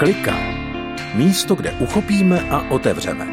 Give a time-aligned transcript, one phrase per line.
[0.00, 0.36] Klika.
[1.14, 3.26] Místo, kde uchopíme a otevřeme.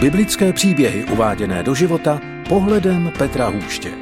[0.00, 3.92] Biblické příběhy uváděné do života pohledem Petra Hůště.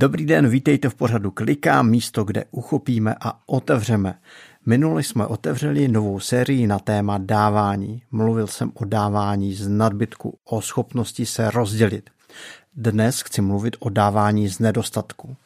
[0.00, 4.18] Dobrý den, vítejte v pořadu Klika, místo, kde uchopíme a otevřeme.
[4.66, 8.02] Minule jsme otevřeli novou sérii na téma dávání.
[8.10, 12.10] Mluvil jsem o dávání z nadbytku, o schopnosti se rozdělit.
[12.76, 15.36] Dnes chci mluvit o dávání z nedostatku.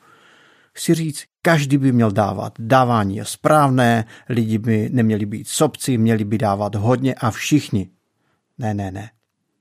[0.74, 2.52] Chci říct, každý by měl dávat.
[2.58, 7.90] Dávání je správné, lidi by neměli být sobci, měli by dávat hodně a všichni.
[8.58, 9.10] Ne, ne, ne.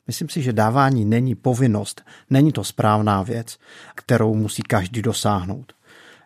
[0.07, 3.57] Myslím si, že dávání není povinnost, není to správná věc,
[3.95, 5.73] kterou musí každý dosáhnout.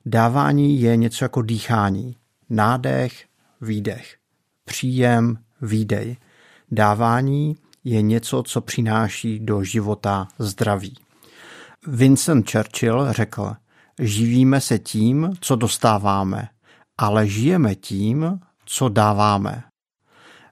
[0.05, 2.15] Dávání je něco jako dýchání.
[2.49, 3.25] Nádech,
[3.61, 4.15] výdech.
[4.65, 6.17] Příjem, výdej.
[6.71, 10.97] Dávání je něco, co přináší do života zdraví.
[11.87, 13.55] Vincent Churchill řekl,
[13.99, 16.49] živíme se tím, co dostáváme,
[16.97, 19.63] ale žijeme tím, co dáváme.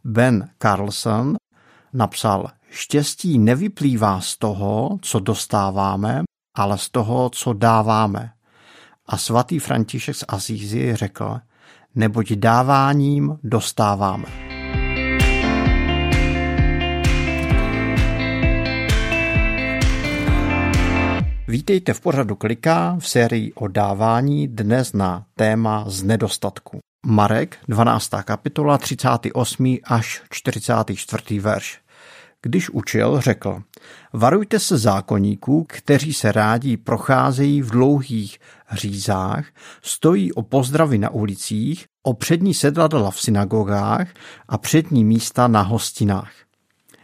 [0.04, 1.36] Ben Carlson
[1.94, 6.24] napsal, štěstí nevyplývá z toho, co dostáváme,
[6.58, 8.32] ale z toho, co dáváme.
[9.06, 11.40] A svatý František z Asízy řekl,
[11.96, 14.53] neboť dáváním dostáváme.
[21.54, 26.80] Vítejte v pořadu Kliká v sérii o dávání dnes na téma z nedostatku.
[27.06, 28.10] Marek, 12.
[28.24, 29.78] kapitola, 38.
[29.84, 31.40] až 44.
[31.40, 31.80] verš.
[32.42, 33.62] Když učil, řekl,
[34.14, 38.40] varujte se zákonníků, kteří se rádi procházejí v dlouhých
[38.72, 39.46] řízách,
[39.82, 44.08] stojí o pozdravy na ulicích, o přední sedladla v synagogách
[44.48, 46.34] a přední místa na hostinách.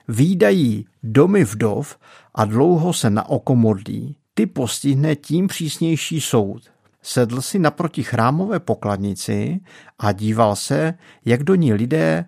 [0.07, 1.97] Výdají domy vdov
[2.35, 6.61] a dlouho se na oko modlí ty postihne tím přísnější soud.
[7.01, 9.59] Sedl si naproti chrámové pokladnici
[9.99, 10.93] a díval se,
[11.25, 12.25] jak do ní lidé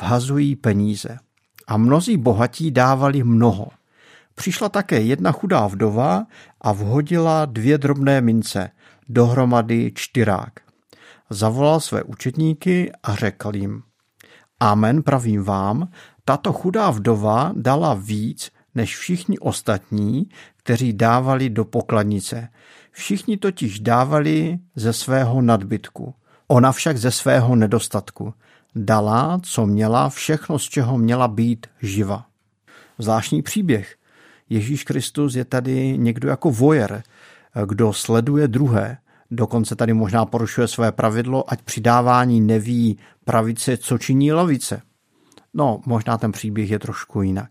[0.00, 1.18] vhazují peníze.
[1.66, 3.68] A mnozí bohatí dávali mnoho.
[4.34, 6.26] Přišla také jedna chudá vdova
[6.60, 8.70] a vhodila dvě drobné mince,
[9.08, 10.52] dohromady čtyrák.
[11.30, 13.82] Zavolal své učetníky a řekl jim,
[14.60, 15.88] Amen, pravím vám,
[16.24, 22.48] tato chudá vdova dala víc než všichni ostatní, kteří dávali do pokladnice.
[22.90, 26.14] Všichni totiž dávali ze svého nadbytku.
[26.48, 28.34] Ona však ze svého nedostatku.
[28.74, 32.26] Dala, co měla, všechno, z čeho měla být živa.
[32.98, 33.96] Zvláštní příběh.
[34.48, 37.02] Ježíš Kristus je tady někdo jako vojer,
[37.66, 38.98] kdo sleduje druhé.
[39.30, 44.82] Dokonce tady možná porušuje své pravidlo, ať přidávání neví pravice, co činí lavice.
[45.54, 47.50] No, možná ten příběh je trošku jinak.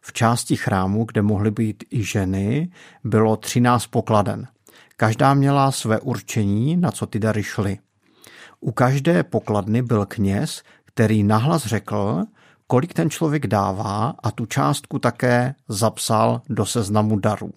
[0.00, 2.70] V části chrámu, kde mohly být i ženy,
[3.04, 4.46] bylo 13 pokladen.
[4.96, 7.78] Každá měla své určení, na co ty dary šly.
[8.60, 12.24] U každé pokladny byl kněz, který nahlas řekl,
[12.66, 17.50] kolik ten člověk dává a tu částku také zapsal do seznamu darů.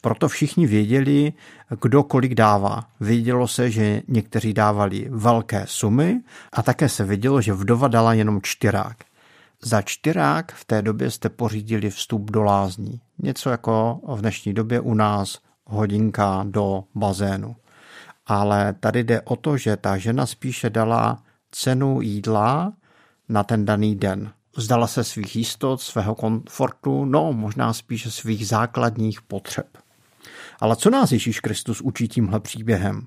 [0.00, 1.32] Proto všichni věděli,
[1.82, 2.84] kdo kolik dává.
[3.00, 6.20] Vědělo se, že někteří dávali velké sumy
[6.52, 8.96] a také se vědělo, že vdova dala jenom čtyřák.
[9.64, 13.00] Za čtyrák v té době jste pořídili vstup do lázní.
[13.18, 17.56] Něco jako v dnešní době u nás hodinka do bazénu.
[18.26, 22.72] Ale tady jde o to, že ta žena spíše dala cenu jídla
[23.28, 24.32] na ten daný den.
[24.56, 29.66] Vzdala se svých jistot, svého komfortu, no možná spíše svých základních potřeb.
[30.60, 33.06] Ale co nás Ježíš Kristus učí tímhle příběhem?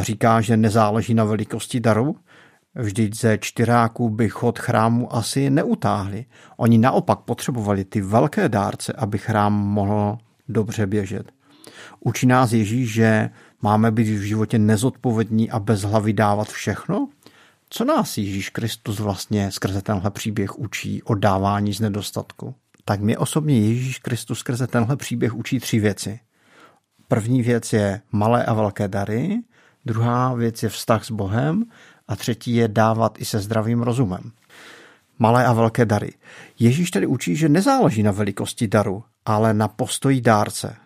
[0.00, 2.16] Říká, že nezáleží na velikosti daru,
[2.74, 6.24] Vždyť ze čtyřáků by chod chrámu asi neutáhli.
[6.56, 11.32] Oni naopak potřebovali ty velké dárce, aby chrám mohl dobře běžet.
[12.00, 13.30] Učí nás Ježíš, že
[13.62, 17.08] máme být v životě nezodpovědní a bez hlavy dávat všechno?
[17.70, 22.54] Co nás Ježíš Kristus vlastně skrze tenhle příběh učí o dávání z nedostatku?
[22.84, 26.20] Tak mě osobně Ježíš Kristus skrze tenhle příběh učí tři věci.
[27.08, 29.40] První věc je malé a velké dary,
[29.84, 31.64] druhá věc je vztah s Bohem
[32.10, 34.32] a třetí je dávat i se zdravým rozumem.
[35.18, 36.12] Malé a velké dary.
[36.58, 40.76] Ježíš tedy učí, že nezáleží na velikosti daru, ale na postoji dárce.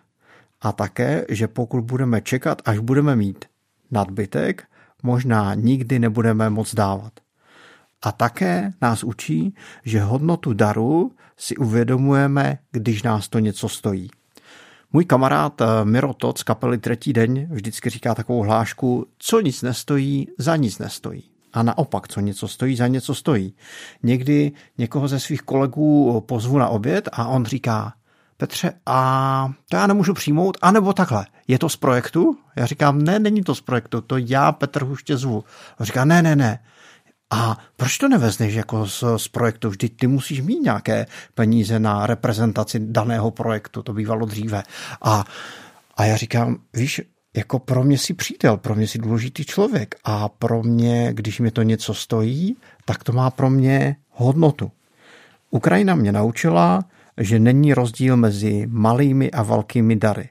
[0.60, 3.44] A také, že pokud budeme čekat, až budeme mít
[3.90, 4.64] nadbytek,
[5.02, 7.12] možná nikdy nebudeme moc dávat.
[8.02, 9.54] A také nás učí,
[9.84, 14.10] že hodnotu daru si uvědomujeme, když nás to něco stojí.
[14.94, 19.62] Můj kamarád eh, Miro Toc z kapely Třetí den vždycky říká takovou hlášku, co nic
[19.62, 21.24] nestojí, za nic nestojí.
[21.52, 23.54] A naopak, co něco stojí, za něco stojí.
[24.02, 27.92] Někdy někoho ze svých kolegů pozvu na oběd a on říká,
[28.36, 32.36] Petře, a to já nemůžu přijmout, anebo takhle, je to z projektu?
[32.56, 35.44] Já říkám, ne, není to z projektu, to já, Petr Huště zvu.
[35.80, 36.58] On říká, ne, ne, ne,
[37.34, 39.70] a proč to nevezneš jako z, z projektu?
[39.70, 44.62] Vždyť ty musíš mít nějaké peníze na reprezentaci daného projektu, to bývalo dříve.
[45.02, 45.24] A,
[45.96, 47.00] a já říkám, víš,
[47.36, 51.50] jako pro mě si přítel, pro mě si důležitý člověk a pro mě, když mi
[51.50, 54.70] to něco stojí, tak to má pro mě hodnotu.
[55.50, 56.84] Ukrajina mě naučila,
[57.18, 60.28] že není rozdíl mezi malými a velkými dary.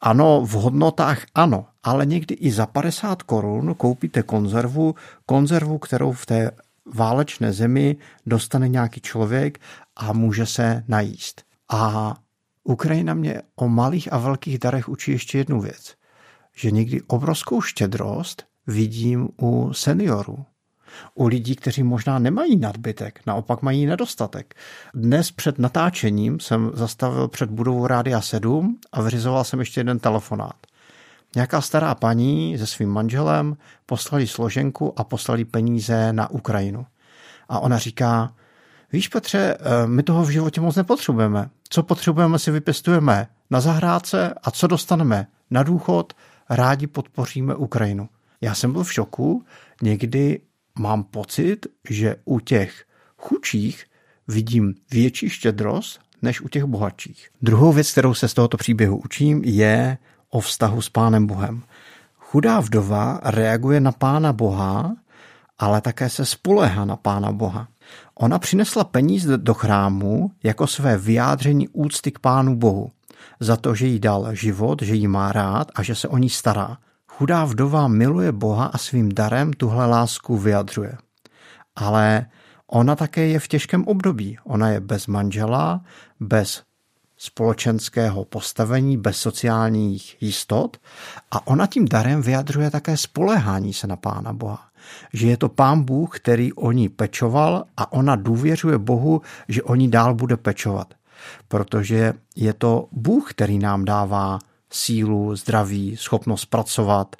[0.00, 4.94] Ano, v hodnotách ano, ale někdy i za 50 korun koupíte konzervu,
[5.26, 6.50] konzervu, kterou v té
[6.94, 7.96] válečné zemi
[8.26, 9.60] dostane nějaký člověk
[9.96, 11.42] a může se najíst.
[11.70, 12.14] A
[12.64, 15.94] Ukrajina mě o malých a velkých darech učí ještě jednu věc,
[16.54, 20.44] že někdy obrovskou štědrost vidím u seniorů,
[21.14, 24.54] u lidí, kteří možná nemají nadbytek, naopak mají nedostatek.
[24.94, 30.56] Dnes před natáčením jsem zastavil před budovou Rádia 7 a vyřizoval jsem ještě jeden telefonát.
[31.34, 33.56] Nějaká stará paní se svým manželem
[33.86, 36.86] poslali složenku a poslali peníze na Ukrajinu.
[37.48, 38.32] A ona říká,
[38.92, 41.50] víš Petře, eh, my toho v životě moc nepotřebujeme.
[41.68, 46.12] Co potřebujeme, si vypěstujeme na zahrádce a co dostaneme na důchod,
[46.50, 48.08] rádi podpoříme Ukrajinu.
[48.40, 49.44] Já jsem byl v šoku,
[49.82, 50.40] někdy
[50.78, 52.84] mám pocit, že u těch
[53.18, 53.84] chudších
[54.28, 57.28] vidím větší štědrost než u těch bohatších.
[57.42, 59.98] Druhou věc, kterou se z tohoto příběhu učím, je
[60.30, 61.62] o vztahu s Pánem Bohem.
[62.18, 64.96] Chudá vdova reaguje na Pána Boha,
[65.58, 67.68] ale také se spolehá na Pána Boha.
[68.14, 72.90] Ona přinesla peníze do chrámu jako své vyjádření úcty k Pánu Bohu.
[73.40, 76.30] Za to, že jí dal život, že jí má rád a že se o ní
[76.30, 76.78] stará.
[77.18, 80.96] Chudá vdova miluje Boha a svým darem tuhle lásku vyjadřuje.
[81.76, 82.26] Ale
[82.66, 84.38] ona také je v těžkém období.
[84.44, 85.80] Ona je bez manžela,
[86.20, 86.62] bez
[87.16, 90.76] společenského postavení, bez sociálních jistot
[91.30, 94.68] a ona tím darem vyjadřuje také spolehání se na Pána Boha.
[95.12, 99.74] Že je to Pán Bůh, který o ní pečoval a ona důvěřuje Bohu, že o
[99.74, 100.94] ní dál bude pečovat.
[101.48, 104.38] Protože je to Bůh, který nám dává
[104.72, 107.16] sílu, zdraví, schopnost pracovat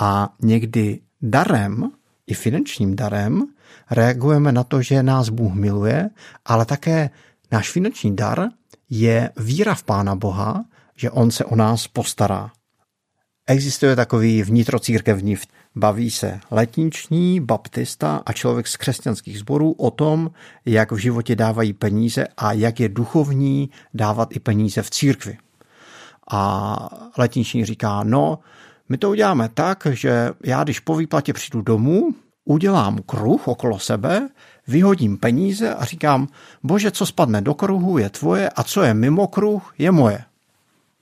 [0.00, 1.90] a někdy darem,
[2.26, 3.46] i finančním darem,
[3.90, 6.10] reagujeme na to, že nás Bůh miluje,
[6.44, 7.10] ale také
[7.52, 8.48] náš finanční dar
[8.90, 10.64] je víra v Pána Boha,
[10.96, 12.50] že On se o nás postará.
[13.46, 15.36] Existuje takový vnitrocírkevní
[15.76, 20.30] Baví se letniční, baptista a člověk z křesťanských sborů o tom,
[20.64, 25.38] jak v životě dávají peníze a jak je duchovní dávat i peníze v církvi.
[26.30, 26.88] A
[27.18, 28.38] letniční říká, no,
[28.88, 34.28] my to uděláme tak, že já když po výplatě přijdu domů, udělám kruh okolo sebe,
[34.68, 36.28] vyhodím peníze a říkám,
[36.62, 40.24] bože, co spadne do kruhu, je tvoje a co je mimo kruh, je moje.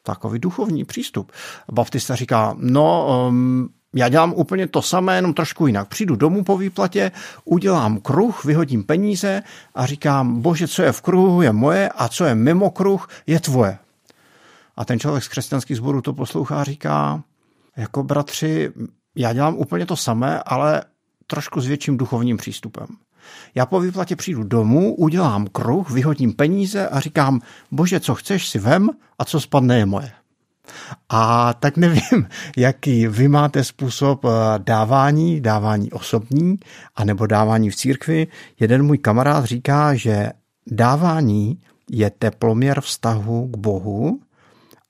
[0.03, 1.33] Takový duchovní přístup.
[1.73, 5.89] Baptista říká, no, um, já dělám úplně to samé, jenom trošku jinak.
[5.89, 7.13] Přijdu domů po výplatě,
[7.45, 9.43] udělám kruh, vyhodím peníze
[9.75, 13.41] a říkám, bože, co je v kruhu, je moje a co je mimo kruh, je
[13.41, 13.79] tvoje.
[14.79, 17.23] A ten člověk z křesťanských sborů to poslouchá a říká,
[17.77, 18.73] jako bratři,
[19.17, 20.83] já dělám úplně to samé, ale
[21.27, 22.87] trošku s větším duchovním přístupem.
[23.55, 27.41] Já po výplatě přijdu domů, udělám kruh, vyhodím peníze a říkám,
[27.71, 30.11] bože, co chceš si vem a co spadne je moje.
[31.09, 36.59] A tak nevím, jaký vy máte způsob eh, dávání, dávání osobní,
[36.97, 38.27] anebo dávání v církvi.
[38.61, 40.31] Jeden můj kamarád říká, že
[40.67, 41.59] dávání
[41.91, 44.21] je teploměr vztahu k Bohu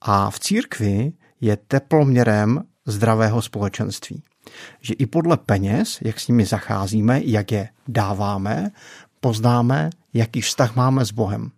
[0.00, 4.22] a v církvi je teploměrem zdravého společenství.
[4.80, 8.70] Že i podle peněz, jak s nimi zacházíme, jak je dáváme,
[9.20, 11.50] poznáme, jaký vztah máme s Bohem.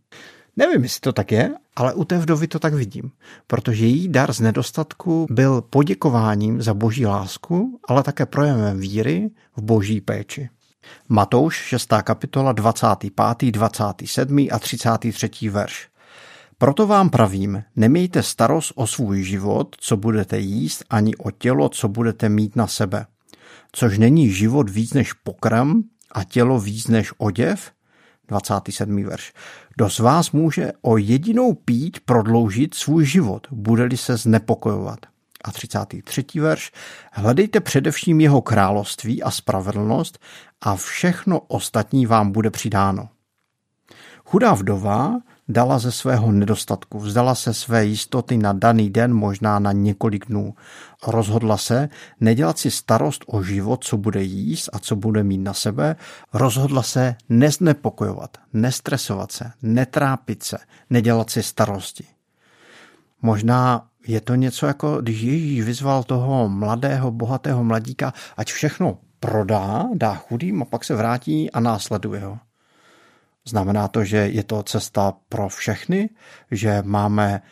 [0.57, 3.11] Nevím, jestli to tak je, ale u té vdovy to tak vidím,
[3.47, 9.63] protože její dar z nedostatku byl poděkováním za boží lásku, ale také projevem víry v
[9.63, 10.49] boží péči.
[11.09, 11.93] Matouš 6.
[12.03, 14.49] kapitola 25., 27.
[14.53, 15.51] a 33.
[15.51, 15.89] verš.
[16.61, 21.89] Proto vám pravím, nemějte starost o svůj život, co budete jíst, ani o tělo, co
[21.89, 23.07] budete mít na sebe.
[23.73, 27.73] Což není život víc než pokrm a tělo víc než oděv?
[28.29, 29.05] 27.
[29.05, 29.33] verš.
[29.77, 34.99] Kdo z vás může o jedinou pít prodloužit svůj život, bude-li se znepokojovat?
[35.45, 36.25] A 33.
[36.41, 36.73] verš.
[37.13, 40.19] Hledejte především jeho království a spravedlnost
[40.61, 43.09] a všechno ostatní vám bude přidáno.
[44.25, 45.21] Chudá vdova
[45.51, 50.55] dala ze svého nedostatku, vzdala se své jistoty na daný den, možná na několik dnů.
[51.07, 51.89] Rozhodla se
[52.21, 55.97] nedělat si starost o život, co bude jíst a co bude mít na sebe.
[56.33, 60.59] Rozhodla se neznepokojovat, nestresovat se, netrápit se,
[60.91, 62.05] nedělat si starosti.
[63.23, 69.89] Možná je to něco jako, když Ježíš vyzval toho mladého, bohatého mladíka, ať všechno prodá,
[69.95, 72.39] dá chudým a pak se vrátí a následuje ho.
[73.45, 76.11] Znamená to, že je to cesta pro všechny,
[76.51, 77.43] že máme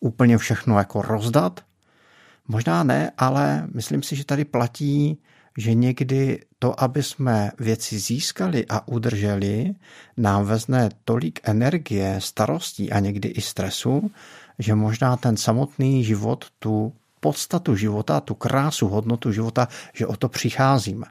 [0.00, 1.60] úplně všechno jako rozdat?
[2.48, 5.18] Možná ne, ale myslím si, že tady platí,
[5.58, 9.74] že někdy to, aby jsme věci získali a udrželi,
[10.16, 14.10] nám vezne tolik energie, starostí a někdy i stresu,
[14.58, 20.28] že možná ten samotný život, tu podstatu života, tu krásu, hodnotu života, že o to
[20.28, 21.06] přicházíme.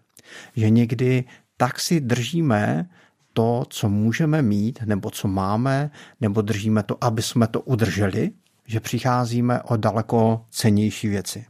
[0.55, 1.23] Že někdy
[1.57, 2.89] tak si držíme
[3.33, 8.31] to, co můžeme mít, nebo co máme, nebo držíme to, aby jsme to udrželi,
[8.67, 11.45] že přicházíme o daleko cenější věci.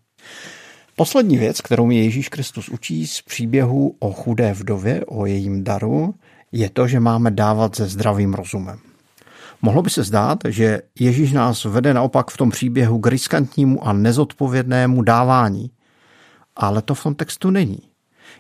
[0.96, 6.16] Poslední věc, kterou mi Ježíš Kristus učí z příběhu o chudé vdově, o jejím daru,
[6.52, 8.80] je to, že máme dávat se zdravým rozumem.
[9.62, 13.94] Mohlo by se zdát, že Ježíš nás vede naopak v tom příběhu k riskantnímu a
[13.94, 15.72] nezodpovědnému dávání.
[16.56, 17.89] Ale to v tom textu není.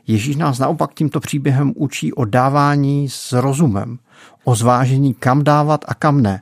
[0.08, 4.00] Ježíš nás naopak tímto příběhem učí o dávání s rozumem,
[4.44, 6.42] o zvážení kam dávat a kam ne.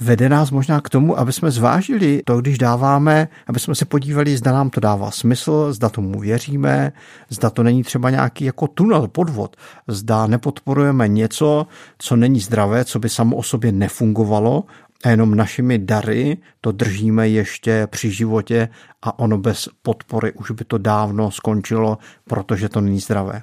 [0.00, 4.36] Vede nás možná k tomu, aby jsme zvážili to, když dáváme, aby jsme se podívali,
[4.36, 6.92] zda nám to dává smysl, zda tomu věříme,
[7.28, 9.56] zda to není třeba nějaký jako tunel, podvod,
[9.88, 11.66] zda nepodporujeme něco,
[11.98, 14.64] co není zdravé, co by samo o sobě nefungovalo
[15.04, 18.68] a jenom našimi dary to držíme ještě při životě
[19.02, 23.42] a ono bez podpory už by to dávno skončilo, protože to není zdravé.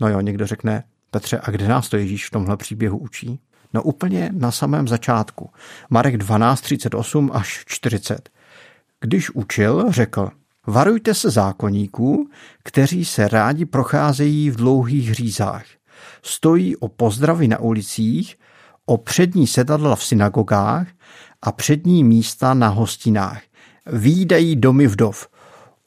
[0.00, 3.40] No jo, někdo řekne, Petře, a kde nás to Ježíš v tomhle příběhu učí?
[3.74, 5.50] No úplně na samém začátku.
[5.90, 8.30] Marek 12, 38 až 40.
[9.00, 10.30] Když učil, řekl,
[10.66, 12.30] varujte se zákonníků,
[12.64, 15.64] kteří se rádi procházejí v dlouhých řízách.
[16.22, 18.36] Stojí o pozdravy na ulicích
[18.88, 20.86] o přední sedadla v synagogách
[21.42, 23.42] a přední místa na hostinách.
[23.92, 25.28] Výdají domy vdov.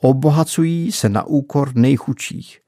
[0.01, 2.59] Obohacují se na úkor nejchudších.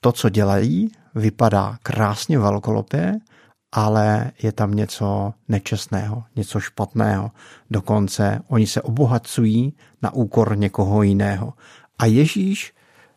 [0.00, 3.18] To, co dělají, vypadá krásně velkolopě,
[3.72, 7.30] ale je tam něco nečestného, něco špatného.
[7.70, 11.52] Dokonce oni se obohacují na úkor někoho jiného.
[11.98, 12.72] A Ježíš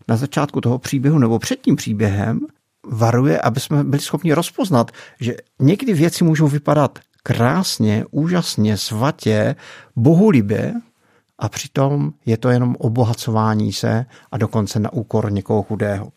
[0.08, 2.40] na začátku toho příběhu nebo před tím příběhem
[2.88, 9.56] varuje, aby jsme byli schopni rozpoznat, že někdy věci můžou vypadat krásně, úžasně, svatě,
[9.96, 10.74] bohulibě
[11.40, 16.12] a přitom je to jenom obohacování se a dokonce na úkor někoho chudého.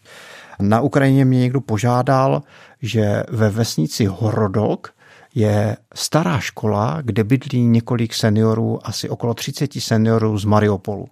[0.61, 2.43] Na Ukrajině mě někdo požádal,
[2.83, 4.95] že ve vesnici Horodok
[5.35, 11.09] je stará škola, kde bydlí několik seniorů, asi okolo 30 seniorů z Mariupolu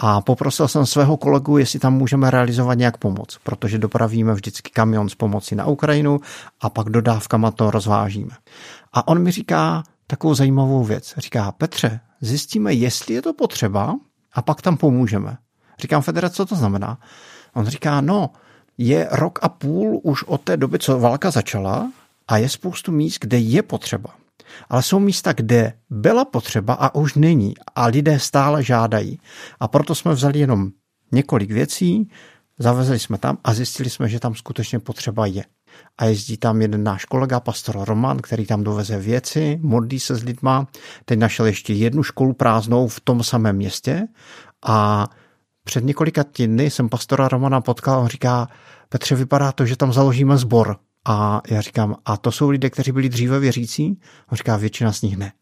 [0.00, 5.08] a poprosil jsem svého kolegu, jestli tam můžeme realizovat nějak pomoc, protože dopravíme vždycky kamion
[5.08, 6.20] s pomocí na Ukrajinu
[6.60, 8.30] a pak dodávkama to rozvážíme.
[8.92, 11.14] A on mi říká takovou zajímavou věc.
[11.16, 13.96] Říká, Petře, zjistíme, jestli je to potřeba
[14.32, 15.36] a pak tam pomůžeme.
[15.80, 16.98] Říkám, Federace, co to znamená?
[17.54, 18.30] On říká, no,
[18.78, 21.92] je rok a půl už od té doby, co válka začala
[22.28, 24.10] a je spoustu míst, kde je potřeba.
[24.68, 29.18] Ale jsou místa, kde byla potřeba a už není a lidé stále žádají.
[29.60, 30.68] A proto jsme vzali jenom
[31.12, 32.10] několik věcí,
[32.58, 35.44] zavezli jsme tam a zjistili jsme, že tam skutečně potřeba je.
[35.98, 40.22] A jezdí tam jeden náš kolega, pastor Roman, který tam doveze věci, modlí se s
[40.22, 40.66] lidma.
[41.04, 44.08] Teď našel ještě jednu školu prázdnou v tom samém městě
[44.66, 45.08] a
[45.64, 48.48] před několika týdny jsem pastora Romana potkal a říká,
[48.88, 50.76] Petře, vypadá to, že tam založíme sbor.
[51.06, 54.00] A já říkám, a to jsou lidé, kteří byli dříve věřící?
[54.30, 55.32] On říká, většina z nich ne.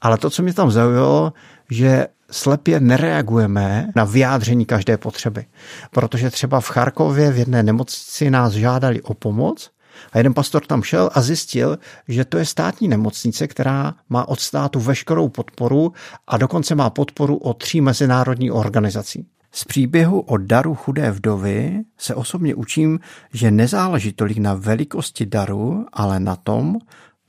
[0.00, 1.32] Ale to, co mě tam zaujalo,
[1.70, 5.44] že slepě nereagujeme na vyjádření každé potřeby.
[5.90, 9.70] Protože třeba v Charkově v jedné nemocnici nás žádali o pomoc
[10.12, 11.78] a jeden pastor tam šel a zjistil,
[12.08, 15.92] že to je státní nemocnice, která má od státu veškerou podporu
[16.26, 19.26] a dokonce má podporu od tří mezinárodní organizací.
[19.54, 23.00] Z příběhu o daru chudé vdovy se osobně učím,
[23.32, 26.78] že nezáleží tolik na velikosti daru, ale na tom,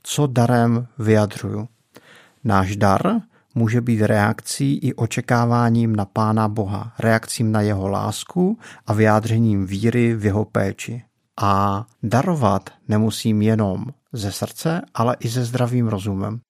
[0.02, 1.68] co darem vyjadřuju.
[2.44, 3.20] Náš dar
[3.54, 10.14] může být reakcí i očekáváním na Pána Boha, reakcím na jeho lásku a vyjádřením víry
[10.14, 11.02] v jeho péči.
[11.40, 16.40] A darovat nemusím jenom ze srdce, ale i se zdravým rozumem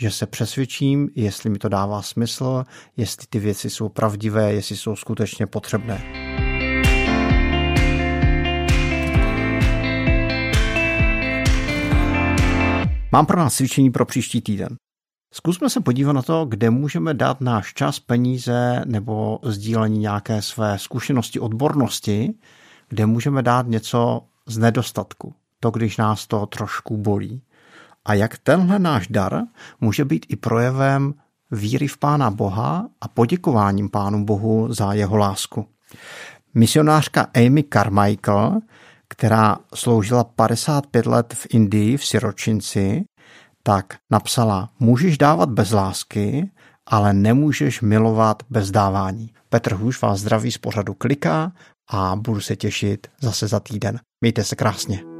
[0.00, 2.64] že se přesvědčím, jestli mi to dává smysl,
[2.96, 6.02] jestli ty věci jsou pravdivé, jestli jsou skutečně potřebné.
[13.12, 14.76] Mám pro nás cvičení pro příští týden.
[15.34, 20.78] Zkusme se podívat na to, kde můžeme dát náš čas, peníze nebo sdílení nějaké své
[20.78, 22.34] zkušenosti, odbornosti,
[22.88, 25.34] kde můžeme dát něco z nedostatku.
[25.60, 27.42] To, když nás to trošku bolí.
[28.10, 29.42] A jak tenhle náš dar
[29.80, 31.14] může být i projevem
[31.50, 35.66] víry v Pána Boha a poděkováním Pánu Bohu za jeho lásku.
[36.54, 38.60] Misionářka Amy Carmichael,
[39.08, 43.04] která sloužila 55 let v Indii v siročinci,
[43.62, 46.50] tak napsala, můžeš dávat bez lásky,
[46.86, 49.30] ale nemůžeš milovat bez dávání.
[49.48, 51.52] Petr Hůž vás zdraví z pořadu kliká
[51.90, 54.00] a budu se těšit zase za týden.
[54.20, 55.19] Mějte se krásně.